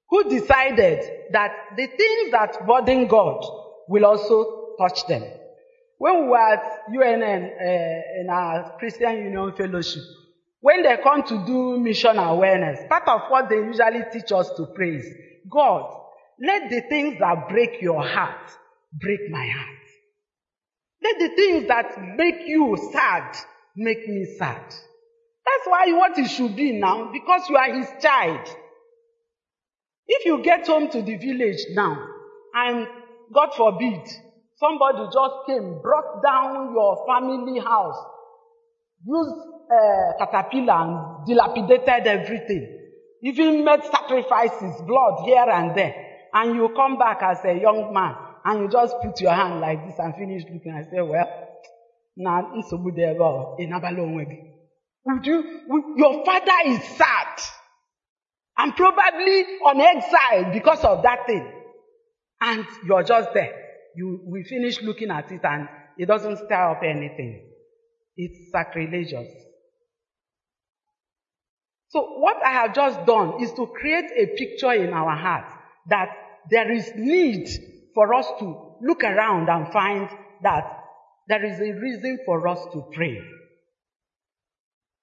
[0.09, 3.45] who decided that the things that burden God
[3.87, 5.23] will also touch them.
[5.97, 10.01] When we were at UNN, uh, in our Christian Union Fellowship,
[10.61, 14.67] when they come to do mission awareness, part of what they usually teach us to
[14.75, 15.05] pray is,
[15.49, 15.95] God,
[16.41, 18.51] let the things that break your heart
[18.93, 19.75] break my heart.
[21.01, 23.35] Let the things that make you sad
[23.75, 24.61] make me sad.
[24.61, 28.47] That's why what it should be now, because you are his child.
[30.07, 31.97] If you get home to the village now,
[32.53, 32.87] and
[33.33, 34.01] God forbid,
[34.57, 37.97] somebody just came, brought down your family house,
[39.05, 39.35] used
[39.71, 42.63] uh, caterpillar and dilapidated everything,
[43.23, 45.95] even made sacrifices, blood here and there,
[46.33, 49.85] and you come back as a young man, and you just put your hand like
[49.85, 51.27] this and finish looking and say, well,
[52.17, 53.55] na nsogbu dị ebe ọ.
[55.05, 55.37] Would you,
[55.95, 57.35] your father is sad
[58.57, 61.49] and probably on exile because of that thing.
[62.41, 63.53] And you're just there.
[63.95, 67.49] You, we finish looking at it and it doesn't stir up anything.
[68.17, 69.29] It's sacrilegious.
[71.89, 75.51] So what I have just done is to create a picture in our hearts
[75.87, 76.09] that
[76.49, 77.47] there is need
[77.95, 80.07] for us to look around and find
[80.43, 80.63] that
[81.27, 83.17] there is a reason for us to pray.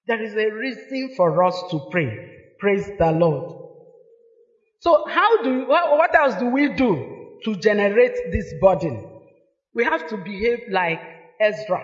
[0.07, 2.35] There is a reason for us to pray.
[2.59, 3.63] Praise the Lord.
[4.79, 9.21] So how do, what else do we do to generate this burden?
[9.73, 11.01] We have to behave like
[11.39, 11.83] Ezra.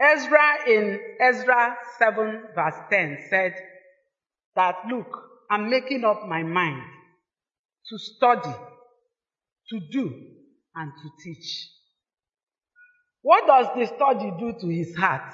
[0.00, 3.54] Ezra in Ezra 7 verse 10 said
[4.56, 5.06] that, look,
[5.50, 6.82] I'm making up my mind
[7.88, 8.54] to study,
[9.70, 10.12] to do,
[10.74, 11.70] and to teach.
[13.22, 15.32] What does the study do to his heart?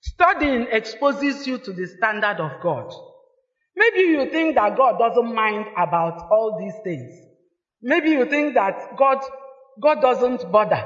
[0.00, 2.92] Studying exposes you to the standard of God.
[3.76, 7.20] Maybe you think that God doesn't mind about all these things.
[7.82, 9.18] Maybe you think that God,
[9.80, 10.84] God doesn't bother.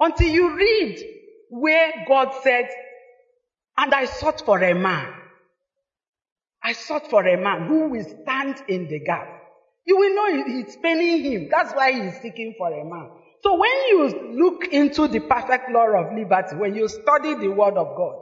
[0.00, 1.17] Until you read
[1.50, 2.68] where God said,
[3.76, 5.14] and I sought for a man.
[6.62, 9.28] I sought for a man who will stand in the gap.
[9.86, 11.48] You will know it's paining him.
[11.50, 13.08] That's why he's seeking for a man.
[13.42, 17.76] So when you look into the perfect law of liberty, when you study the word
[17.76, 18.20] of God,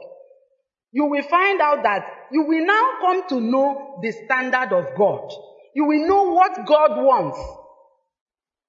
[0.91, 5.31] you will find out that you will now come to know the standard of God.
[5.75, 7.39] You will know what God wants.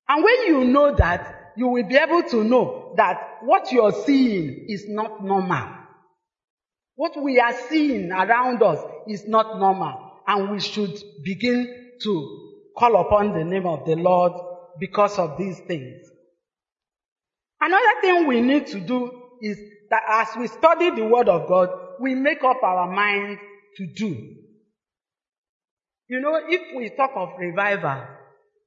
[0.08, 4.66] And when you know that, you will be able to know that what you're seeing
[4.68, 5.68] is not normal.
[6.94, 8.78] What we are seeing around us
[9.09, 10.20] is not normal.
[10.26, 14.32] And we should begin to call upon the name of the Lord
[14.78, 16.06] because of these things.
[17.61, 19.11] Another thing we need to do
[19.42, 19.59] is
[19.90, 23.38] that as we study the Word of God, we make up our mind
[23.78, 24.36] to do.
[26.06, 28.17] You know, if we talk of revival,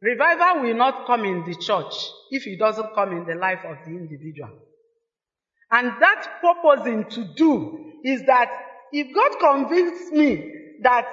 [0.01, 1.93] revival will not come in the church
[2.31, 4.49] if it doesn't come in the life of the individual.
[5.71, 8.49] And that purposing to do is that
[8.91, 11.07] if God convinces me that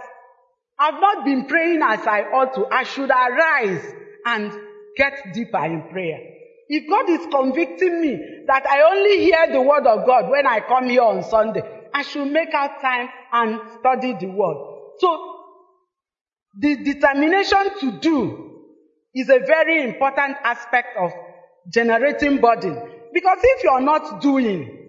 [0.78, 4.52] I've not been praying as I ought to, I should arise and
[4.96, 6.18] get deeper in prayer.
[6.68, 10.60] If God is convicting me that I only hear the word of God when I
[10.60, 11.62] come here on Sunday,
[11.94, 14.56] I should make out time and study the word.
[14.98, 15.34] So,
[16.58, 18.48] the determination to do
[19.14, 21.12] is a very important aspect of
[21.72, 22.74] generating burden.
[23.12, 24.88] Because if you're not doing,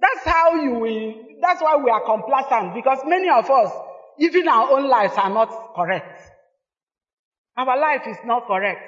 [0.00, 2.74] that's how you will, that's why we are complacent.
[2.74, 3.72] Because many of us,
[4.18, 6.22] even our own lives are not correct.
[7.56, 8.80] Our life is not correct.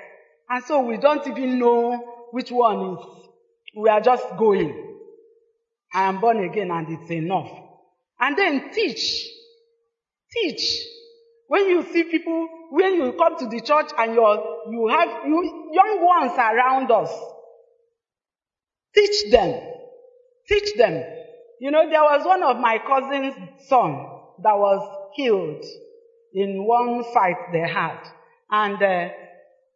[0.49, 3.07] And so we don't even know which one is,
[3.77, 4.99] we are just going.
[5.93, 7.51] I am born again and it's enough.
[8.20, 9.29] And then teach.
[10.33, 10.81] Teach.
[11.55, 15.70] When you see people, when you come to the church and you're, you have you,
[15.72, 17.16] young ones around us,
[18.92, 19.61] teach them.
[20.48, 21.05] Teach them.
[21.61, 23.36] You know, there was one of my cousin's
[23.68, 23.92] son
[24.42, 25.64] that was killed
[26.32, 28.00] in one fight they had.
[28.50, 29.11] And uh,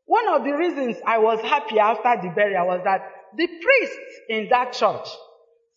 [0.06, 3.02] one of the reasons I was happy after the burial was that
[3.36, 5.06] the priest in that church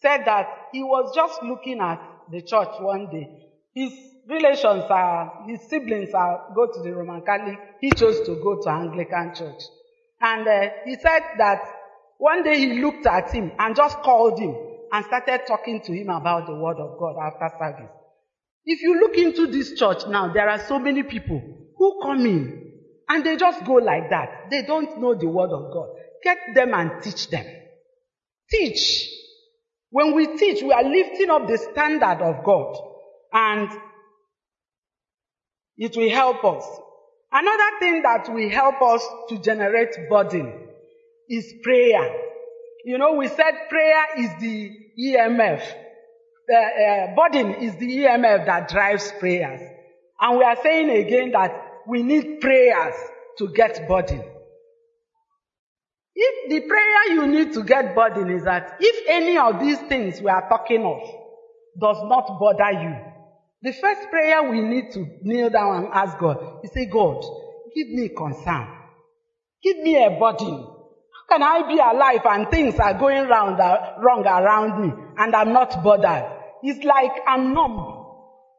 [0.02, 3.30] said that he was just looking at the church one day.
[3.76, 7.60] His relations are, his siblings are, go to the Roman Catholic.
[7.80, 9.62] He chose to go to Anglican church.
[10.20, 11.60] And uh, he said that
[12.18, 14.56] one day he looked at him and just called him
[14.92, 17.92] and started talking to him about the word of God after service.
[18.66, 21.42] If you look into this church now, there are so many people
[21.76, 22.74] who come in
[23.10, 24.52] and they just go like that.
[24.52, 25.90] They don't know the word of God.
[26.24, 27.46] Get them and teach them.
[28.50, 29.10] Teach.
[29.90, 32.78] When we teach, we are lifting up the standard of God
[33.34, 33.70] and
[35.82, 36.64] it will help us.
[37.32, 40.54] Another thing that will help us to generate burden
[41.28, 42.22] is prayer.
[42.86, 45.64] You know, we said prayer is the EMF.
[46.48, 49.60] The uh, burden is the EMF that drives prayers.
[50.20, 51.52] And we are saying again that
[51.88, 52.94] we need prayers
[53.40, 54.24] to get burden.
[56.14, 60.22] If the prayer you need to get burden is that if any of these things
[60.22, 61.02] we are talking of
[61.80, 63.11] does not bother you,
[63.62, 67.24] the first prayer we need to kneel down and ask God is say, God,
[67.76, 68.68] give me concern.
[69.62, 70.66] Give me a burden.
[70.66, 75.36] How can I be alive and things are going round, uh, wrong around me and
[75.36, 76.26] I'm not bothered?
[76.64, 77.98] It's like I'm numb.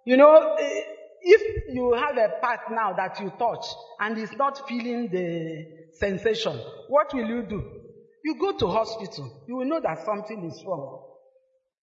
[0.04, 0.80] You know, eh,
[1.22, 3.64] if you have a part now that you touch
[4.00, 7.62] and it's not feeling the sensation, what will you do?
[8.24, 9.44] You go to hospital.
[9.48, 11.11] You will know that something is wrong.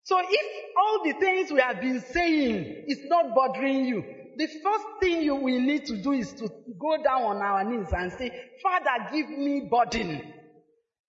[0.09, 4.02] So if all the things we have been saying is not bothering you,
[4.38, 6.48] the first thing you will need to do is to
[6.80, 8.30] go down on our knees and say,
[8.62, 10.22] Father, give me burden.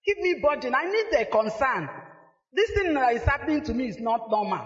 [0.05, 0.75] Give me burden.
[0.75, 1.87] I need a concern.
[2.51, 4.65] This thing that is happening to me is not normal.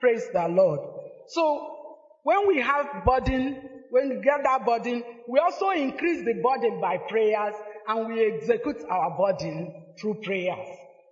[0.00, 0.80] Praise the Lord.
[1.28, 1.76] So
[2.22, 6.96] when we have burden, when we get that burden, we also increase the burden by
[6.96, 7.56] prayers
[7.86, 10.66] and we execute our burden through prayers.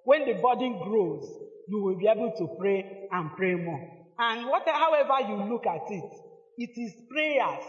[0.05, 1.26] When the burden grows,
[1.69, 3.81] you will be able to pray and pray more.
[4.19, 6.11] And what, however you look at it,
[6.57, 7.64] it is prayers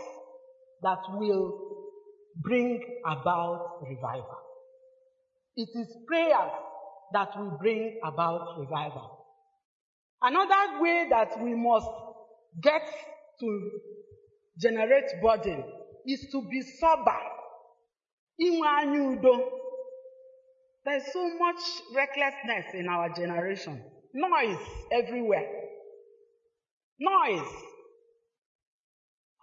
[0.81, 1.53] that will
[2.41, 4.37] bring about revival.
[5.55, 6.51] It is prayers
[7.13, 9.25] that will bring about revival.
[10.21, 11.87] Another way that we must
[12.61, 12.81] get
[13.39, 13.71] to
[14.57, 15.63] generate burden
[16.05, 17.19] is to be sober.
[18.41, 19.58] Inwe anya udo.
[20.85, 21.61] There's so much
[21.93, 23.81] recklessness in our generation.
[24.13, 24.57] Noise
[24.91, 25.47] everywhere.
[26.99, 27.51] Noise.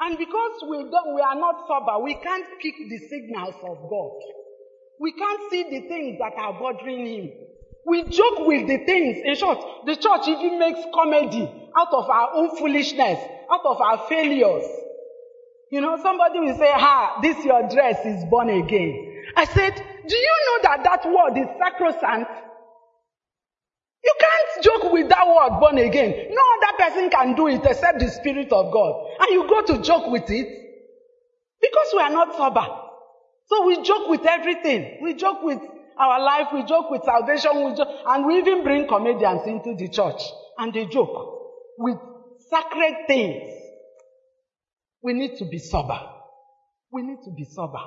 [0.01, 4.21] And because we we are not sober, we can't pick the signals of God.
[5.01, 7.31] We can't see the things that are bothering Him.
[7.87, 9.19] We joke with the things.
[9.25, 13.19] In short, the church even makes comedy out of our own foolishness,
[13.51, 14.65] out of our failures.
[15.71, 19.23] You know, somebody will say, ha, this your dress is born again.
[19.37, 22.31] I said, do you know that that word is sacrosanct?
[24.05, 26.13] You can't joke with that word born again.
[26.31, 29.09] No other person can do it except the Spirit of God.
[29.21, 30.47] And you go to joke with it
[31.61, 32.67] because we are not sober.
[33.47, 34.99] So we joke with everything.
[35.03, 35.61] We joke with
[35.99, 39.89] our life, we joke with salvation, we joke, and we even bring comedians into the
[39.89, 40.23] church
[40.59, 41.15] and they joke
[41.79, 41.97] with
[42.51, 43.53] sacred things.
[45.03, 45.99] We need to be sober.
[46.93, 47.81] We need to be sober.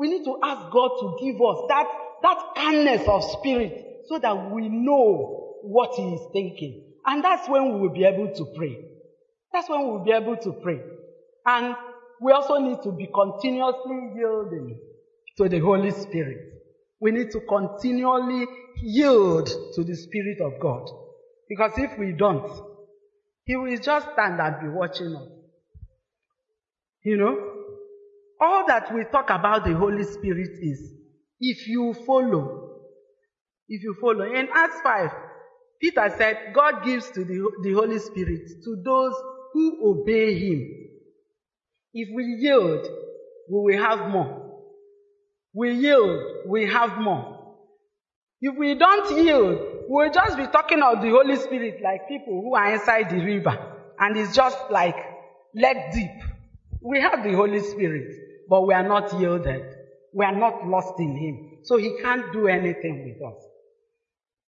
[0.00, 1.86] We need to ask God to give us that,
[2.22, 6.82] that calmness of spirit so that we know what He is thinking.
[7.04, 8.78] And that's when we will be able to pray.
[9.52, 10.80] That's when we will be able to pray.
[11.44, 11.76] And
[12.18, 14.80] we also need to be continuously yielding
[15.36, 16.48] to the Holy Spirit.
[16.98, 18.46] We need to continually
[18.82, 20.88] yield to the Spirit of God.
[21.46, 22.50] Because if we don't,
[23.44, 25.28] He will just stand and be watching us.
[27.02, 27.49] You know,
[28.40, 30.92] all that we talk about the Holy Spirit is
[31.40, 32.70] if you follow.
[33.68, 34.24] If you follow.
[34.24, 35.10] In Acts 5,
[35.80, 39.14] Peter said, God gives to the, the Holy Spirit to those
[39.52, 40.68] who obey Him.
[41.94, 42.86] If we yield,
[43.50, 44.60] we will have more.
[45.54, 47.56] We yield, we have more.
[48.40, 52.54] If we don't yield, we'll just be talking of the Holy Spirit like people who
[52.54, 53.56] are inside the river
[53.98, 54.96] and it's just like
[55.54, 56.10] leg deep.
[56.82, 58.14] We have the Holy Spirit,
[58.50, 59.62] but we are not yielded.
[60.12, 61.58] We are not lost in Him.
[61.62, 63.42] So He can't do anything with us.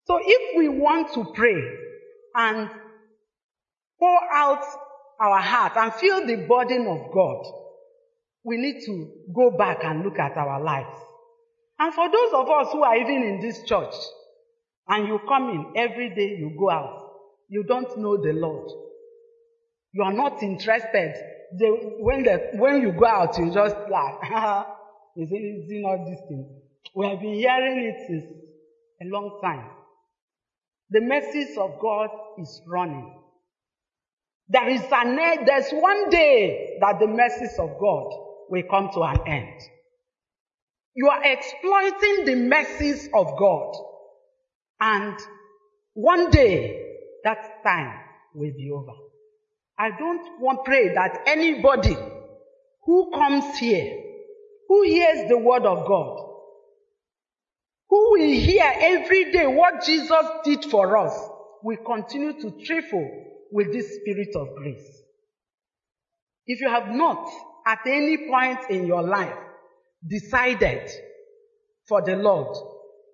[0.07, 1.63] So if we want to pray
[2.35, 2.71] and
[3.99, 4.65] pour out
[5.21, 7.45] our heart and feel the burden of God,
[8.43, 10.99] we need to go back and look at our lives.
[11.79, 13.95] And for those of us who are even in this church,
[14.89, 17.11] and you come in every day, you go out,
[17.49, 18.71] you don't know the Lord.
[19.93, 21.15] You are not interested.
[21.59, 24.67] They, when, the, when you go out, you just laugh.
[25.17, 26.61] is, it, is it not this thing?
[26.95, 28.25] We have been hearing it since
[29.03, 29.67] a long time.
[30.91, 33.15] The message of God is running.
[34.49, 38.11] There is an end, there's one day that the message of God
[38.49, 39.61] will come to an end.
[40.95, 43.75] You are exploiting the message of God.
[44.81, 45.17] And
[45.95, 48.01] one day, that time
[48.35, 49.10] will be over.
[49.81, 51.97] I don't want pray that anybody
[52.85, 53.91] who comes here,
[54.69, 56.19] who hears the word of God,
[57.89, 61.19] who will hear every day what Jesus did for us,
[61.63, 63.09] will continue to trifle
[63.53, 65.03] with this spirit of grace.
[66.47, 67.27] If you have not,
[67.67, 69.35] at any point in your life,
[70.07, 70.91] decided
[71.89, 72.55] for the Lord,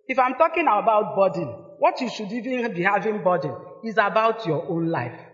[0.08, 1.46] if I'm talking about burden,
[1.78, 3.54] what you should even be having burden
[3.84, 5.25] is about your own life.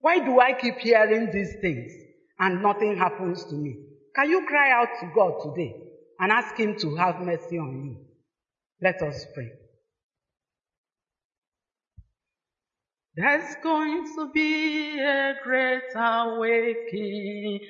[0.00, 1.92] Why do I keep hearing these things
[2.38, 3.76] and nothing happens to me?
[4.16, 5.76] Can you cry out to God today
[6.18, 7.96] and ask Him to have mercy on you?
[8.82, 9.52] Let us pray.
[13.14, 17.60] There's going to be a great awakening.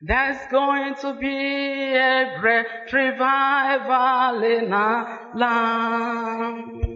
[0.00, 6.95] There's going to be a great revival in our land.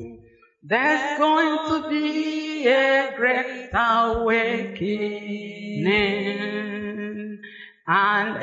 [0.63, 5.01] There's going to be a great awakening.
[7.87, 8.37] And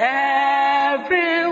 [1.03, 1.45] everyone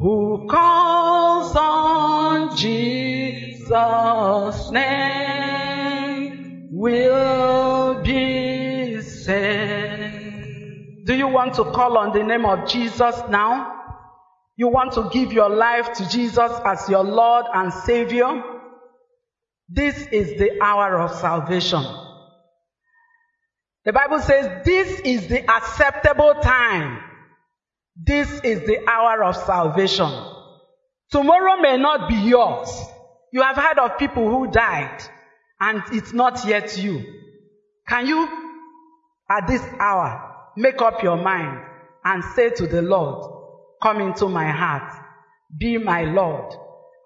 [0.00, 3.70] who calls on Jesus'
[4.72, 10.26] name will be saved.
[11.06, 13.74] Do you want to call on the name of Jesus now?
[14.56, 18.54] You want to give your life to Jesus as your Lord and Savior?
[19.68, 21.84] This is the hour of salvation.
[23.84, 27.02] The Bible says this is the acceptable time.
[27.96, 30.10] This is the hour of salvation.
[31.10, 32.68] Tomorrow may not be yours.
[33.32, 35.02] You have heard of people who died
[35.60, 37.04] and it's not yet you.
[37.88, 38.28] Can you,
[39.30, 41.60] at this hour, make up your mind
[42.04, 43.32] and say to the Lord,
[43.82, 44.92] come into my heart,
[45.58, 46.52] be my Lord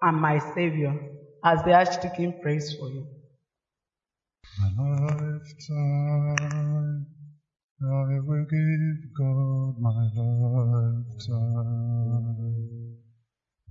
[0.01, 0.97] and my Savior,
[1.43, 3.07] as the Archdeacon prays for you.
[4.59, 7.07] My lifetime,
[7.81, 11.35] I will give God my lifetime.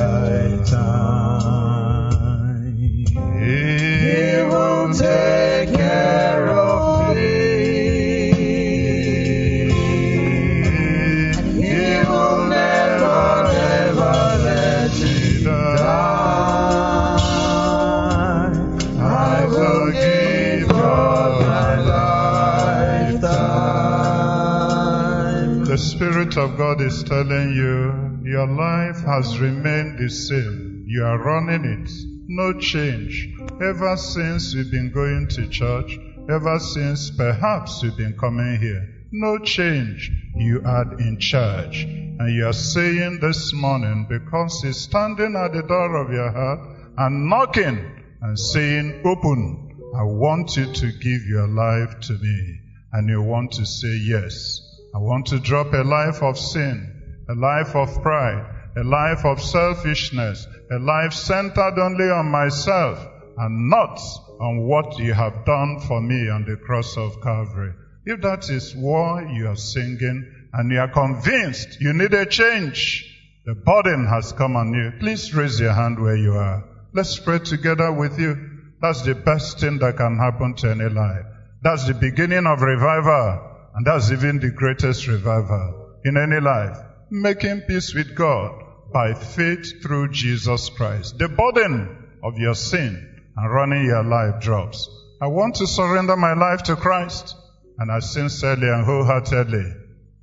[26.32, 30.86] Spirit of God is telling you your life has remained the same.
[30.88, 31.90] You are running it.
[32.26, 33.28] No change.
[33.60, 35.98] Ever since you've been going to church,
[36.30, 40.10] ever since perhaps you've been coming here, no change.
[40.34, 41.82] You are in charge.
[41.84, 46.60] And you are saying this morning because He's standing at the door of your heart
[46.96, 49.68] and knocking and saying, Open.
[49.94, 52.60] I want you to give your life to me.
[52.90, 54.61] And you want to say yes.
[54.94, 58.44] I want to drop a life of sin, a life of pride,
[58.76, 62.98] a life of selfishness, a life centered only on myself
[63.38, 63.98] and not
[64.40, 67.72] on what you have done for me on the cross of Calvary.
[68.04, 73.08] If that is why you are singing and you are convinced you need a change,
[73.46, 76.64] the burden has come on you, please raise your hand where you are.
[76.92, 78.36] Let's pray together with you.
[78.80, 81.24] That's the best thing that can happen to any life.
[81.62, 83.51] That's the beginning of revival.
[83.74, 86.76] And that's even the greatest revival in any life.
[87.10, 88.62] Making peace with God
[88.92, 91.18] by faith through Jesus Christ.
[91.18, 94.88] The burden of your sin and running your life drops.
[95.20, 97.36] I want to surrender my life to Christ.
[97.78, 99.74] And I sincerely and wholeheartedly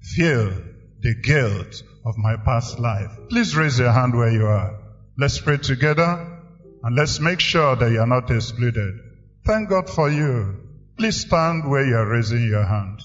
[0.01, 0.53] feel
[1.01, 3.11] the guilt of my past life.
[3.29, 4.79] Please raise your hand where you are.
[5.17, 6.39] Let's pray together
[6.83, 8.99] and let's make sure that you are not excluded.
[9.45, 10.55] Thank God for you.
[10.97, 13.01] Please stand where you are raising your hand.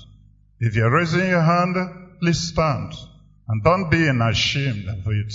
[0.61, 1.77] If you're raising your hand,
[2.21, 2.93] please stand
[3.49, 5.35] and don't be ashamed of it.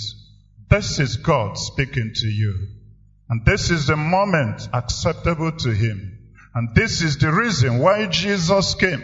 [0.68, 2.68] This is God speaking to you.
[3.28, 6.18] And this is the moment acceptable to Him.
[6.54, 9.02] And this is the reason why Jesus came.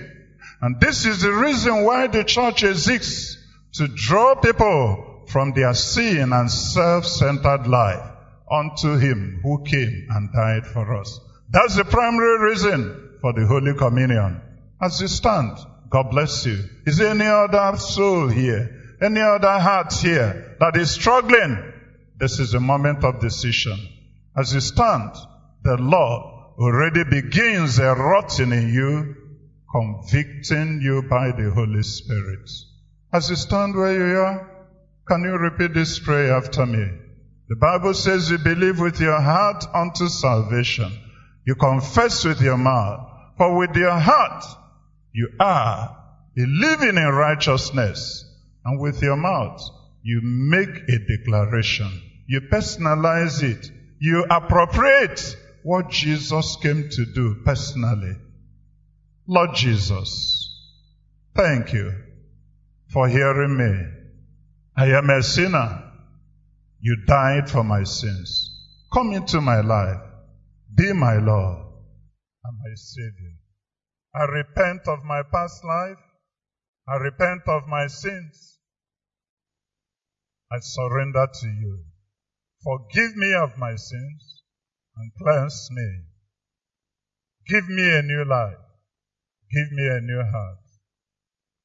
[0.61, 3.37] And this is the reason why the church exists
[3.75, 8.11] to draw people from their sin and self-centered life
[8.51, 11.21] unto Him who came and died for us.
[11.51, 14.41] That's the primary reason for the Holy Communion.
[14.81, 15.57] As you stand,
[15.89, 16.65] God bless you.
[16.87, 18.97] Is there any other soul here?
[19.01, 21.73] Any other heart here that is struggling?
[22.19, 23.79] This is a moment of decision.
[24.37, 25.13] As you stand,
[25.63, 26.23] the Lord
[26.59, 29.17] already begins erupting in you,
[29.71, 32.51] convicting you by the Holy Spirit.
[33.13, 34.51] As you stand where you are,
[35.07, 36.89] can you repeat this prayer after me?
[37.49, 40.91] The Bible says you believe with your heart unto salvation.
[41.47, 43.09] You confess with your mouth.
[43.37, 44.45] For with your heart
[45.17, 45.97] you are
[46.35, 48.25] believing in righteousness.
[48.65, 49.63] And with your mouth
[50.07, 51.91] you make a declaration.
[52.29, 53.67] You personalize it.
[53.99, 58.15] You appropriate what Jesus came to do personally.
[59.27, 60.49] Lord Jesus,
[61.35, 61.93] thank you
[62.93, 63.73] for hearing me.
[64.77, 65.83] I am a sinner.
[66.79, 68.51] You died for my sins.
[68.93, 70.03] Come into my life.
[70.73, 71.67] Be my Lord
[72.45, 73.36] and my Savior.
[74.17, 75.99] I repent of my past life.
[76.89, 78.59] I repent of my sins.
[80.51, 81.85] I surrender to you.
[82.65, 84.43] Forgive me of my sins
[84.97, 86.05] and cleanse me.
[87.47, 88.57] Give me a new life.
[89.53, 90.65] Give me a new heart.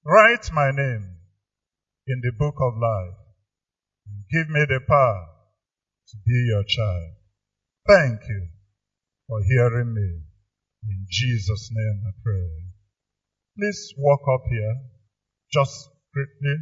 [0.06, 1.18] Write my name
[2.08, 3.18] in the book of life
[4.08, 5.26] and give me the power
[6.10, 7.14] to be your child.
[7.88, 8.48] Thank you
[9.28, 10.31] for hearing me.
[10.84, 12.50] In Jesus' name I pray.
[13.58, 14.76] Please walk up here
[15.52, 16.56] just quickly.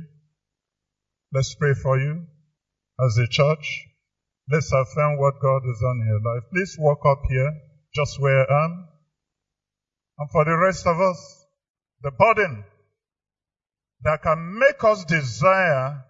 [1.34, 2.26] Let's pray for you
[3.00, 3.86] as a church.
[4.52, 6.44] Let's affirm what God has done in your life.
[6.52, 7.54] Please walk up here
[7.94, 8.88] just where I am.
[10.18, 11.46] And for the rest of us,
[12.02, 12.66] the burden
[14.02, 16.04] that can make us desire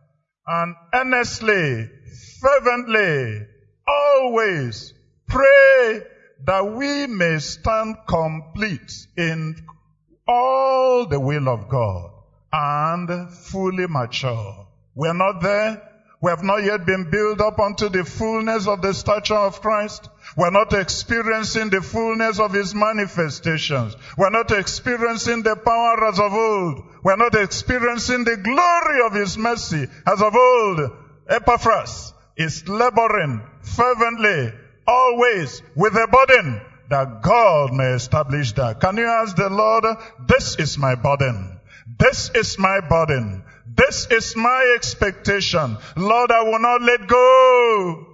[0.47, 1.89] and earnestly,
[2.41, 3.45] fervently,
[3.87, 4.93] always
[5.27, 6.01] pray
[6.45, 9.55] that we may stand complete in
[10.27, 12.11] all the will of God
[12.51, 14.67] and fully mature.
[14.95, 15.81] We're not there.
[16.21, 20.09] We have not yet been built up unto the fullness of the stature of Christ.
[20.35, 23.95] We're not experiencing the fullness of His manifestations.
[24.17, 26.83] We're not experiencing the power as of old.
[27.03, 30.91] We're not experiencing the glory of His mercy as of old.
[31.29, 34.51] Epaphras is laboring fervently,
[34.89, 38.81] always with a burden that God may establish that.
[38.81, 39.85] Can you ask the Lord,
[40.27, 41.59] this is my burden.
[41.99, 43.43] This is my burden.
[43.67, 45.77] This is my expectation.
[45.95, 48.05] Lord, I will not let go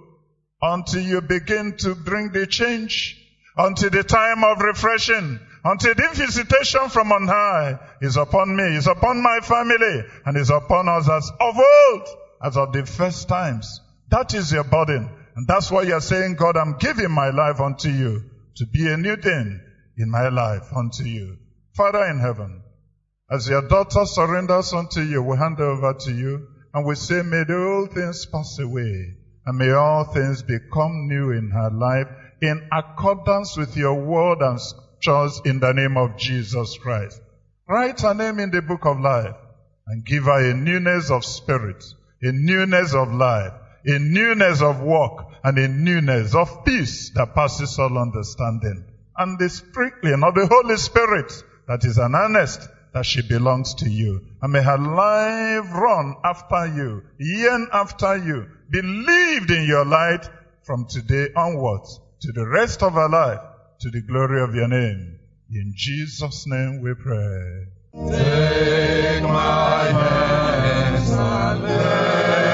[0.60, 3.16] until you begin to bring the change,
[3.56, 8.86] until the time of refreshing, until the visitation from on high is upon me, is
[8.86, 12.08] upon my family, and is upon us as of old,
[12.42, 13.80] as of the first times.
[14.10, 15.10] That is your burden.
[15.36, 18.24] And that's why you're saying, God, I'm giving my life unto you
[18.56, 19.60] to be a new thing
[19.98, 21.36] in my life unto you.
[21.74, 22.62] Father in heaven,
[23.30, 27.44] as your daughter surrenders unto you, we hand over to you and we say, may
[27.44, 32.08] the old things pass away and may all things become new in her life
[32.40, 37.20] in accordance with your word and scriptures in the name of Jesus Christ.
[37.68, 39.36] Write her name in the book of life
[39.86, 41.84] and give her a newness of spirit,
[42.22, 43.52] a newness of life,
[43.86, 48.84] in newness of work and in newness of peace that passes all understanding.
[49.16, 51.32] And the sprinkling of the Holy Spirit
[51.68, 54.22] that is an earnest that she belongs to you.
[54.42, 60.28] And may her life run after you, yearn after you, believed in your light
[60.64, 63.40] from today onwards to the rest of her life,
[63.80, 65.18] to the glory of your name.
[65.50, 67.66] In Jesus' name we pray.
[68.10, 72.45] Take my hands and let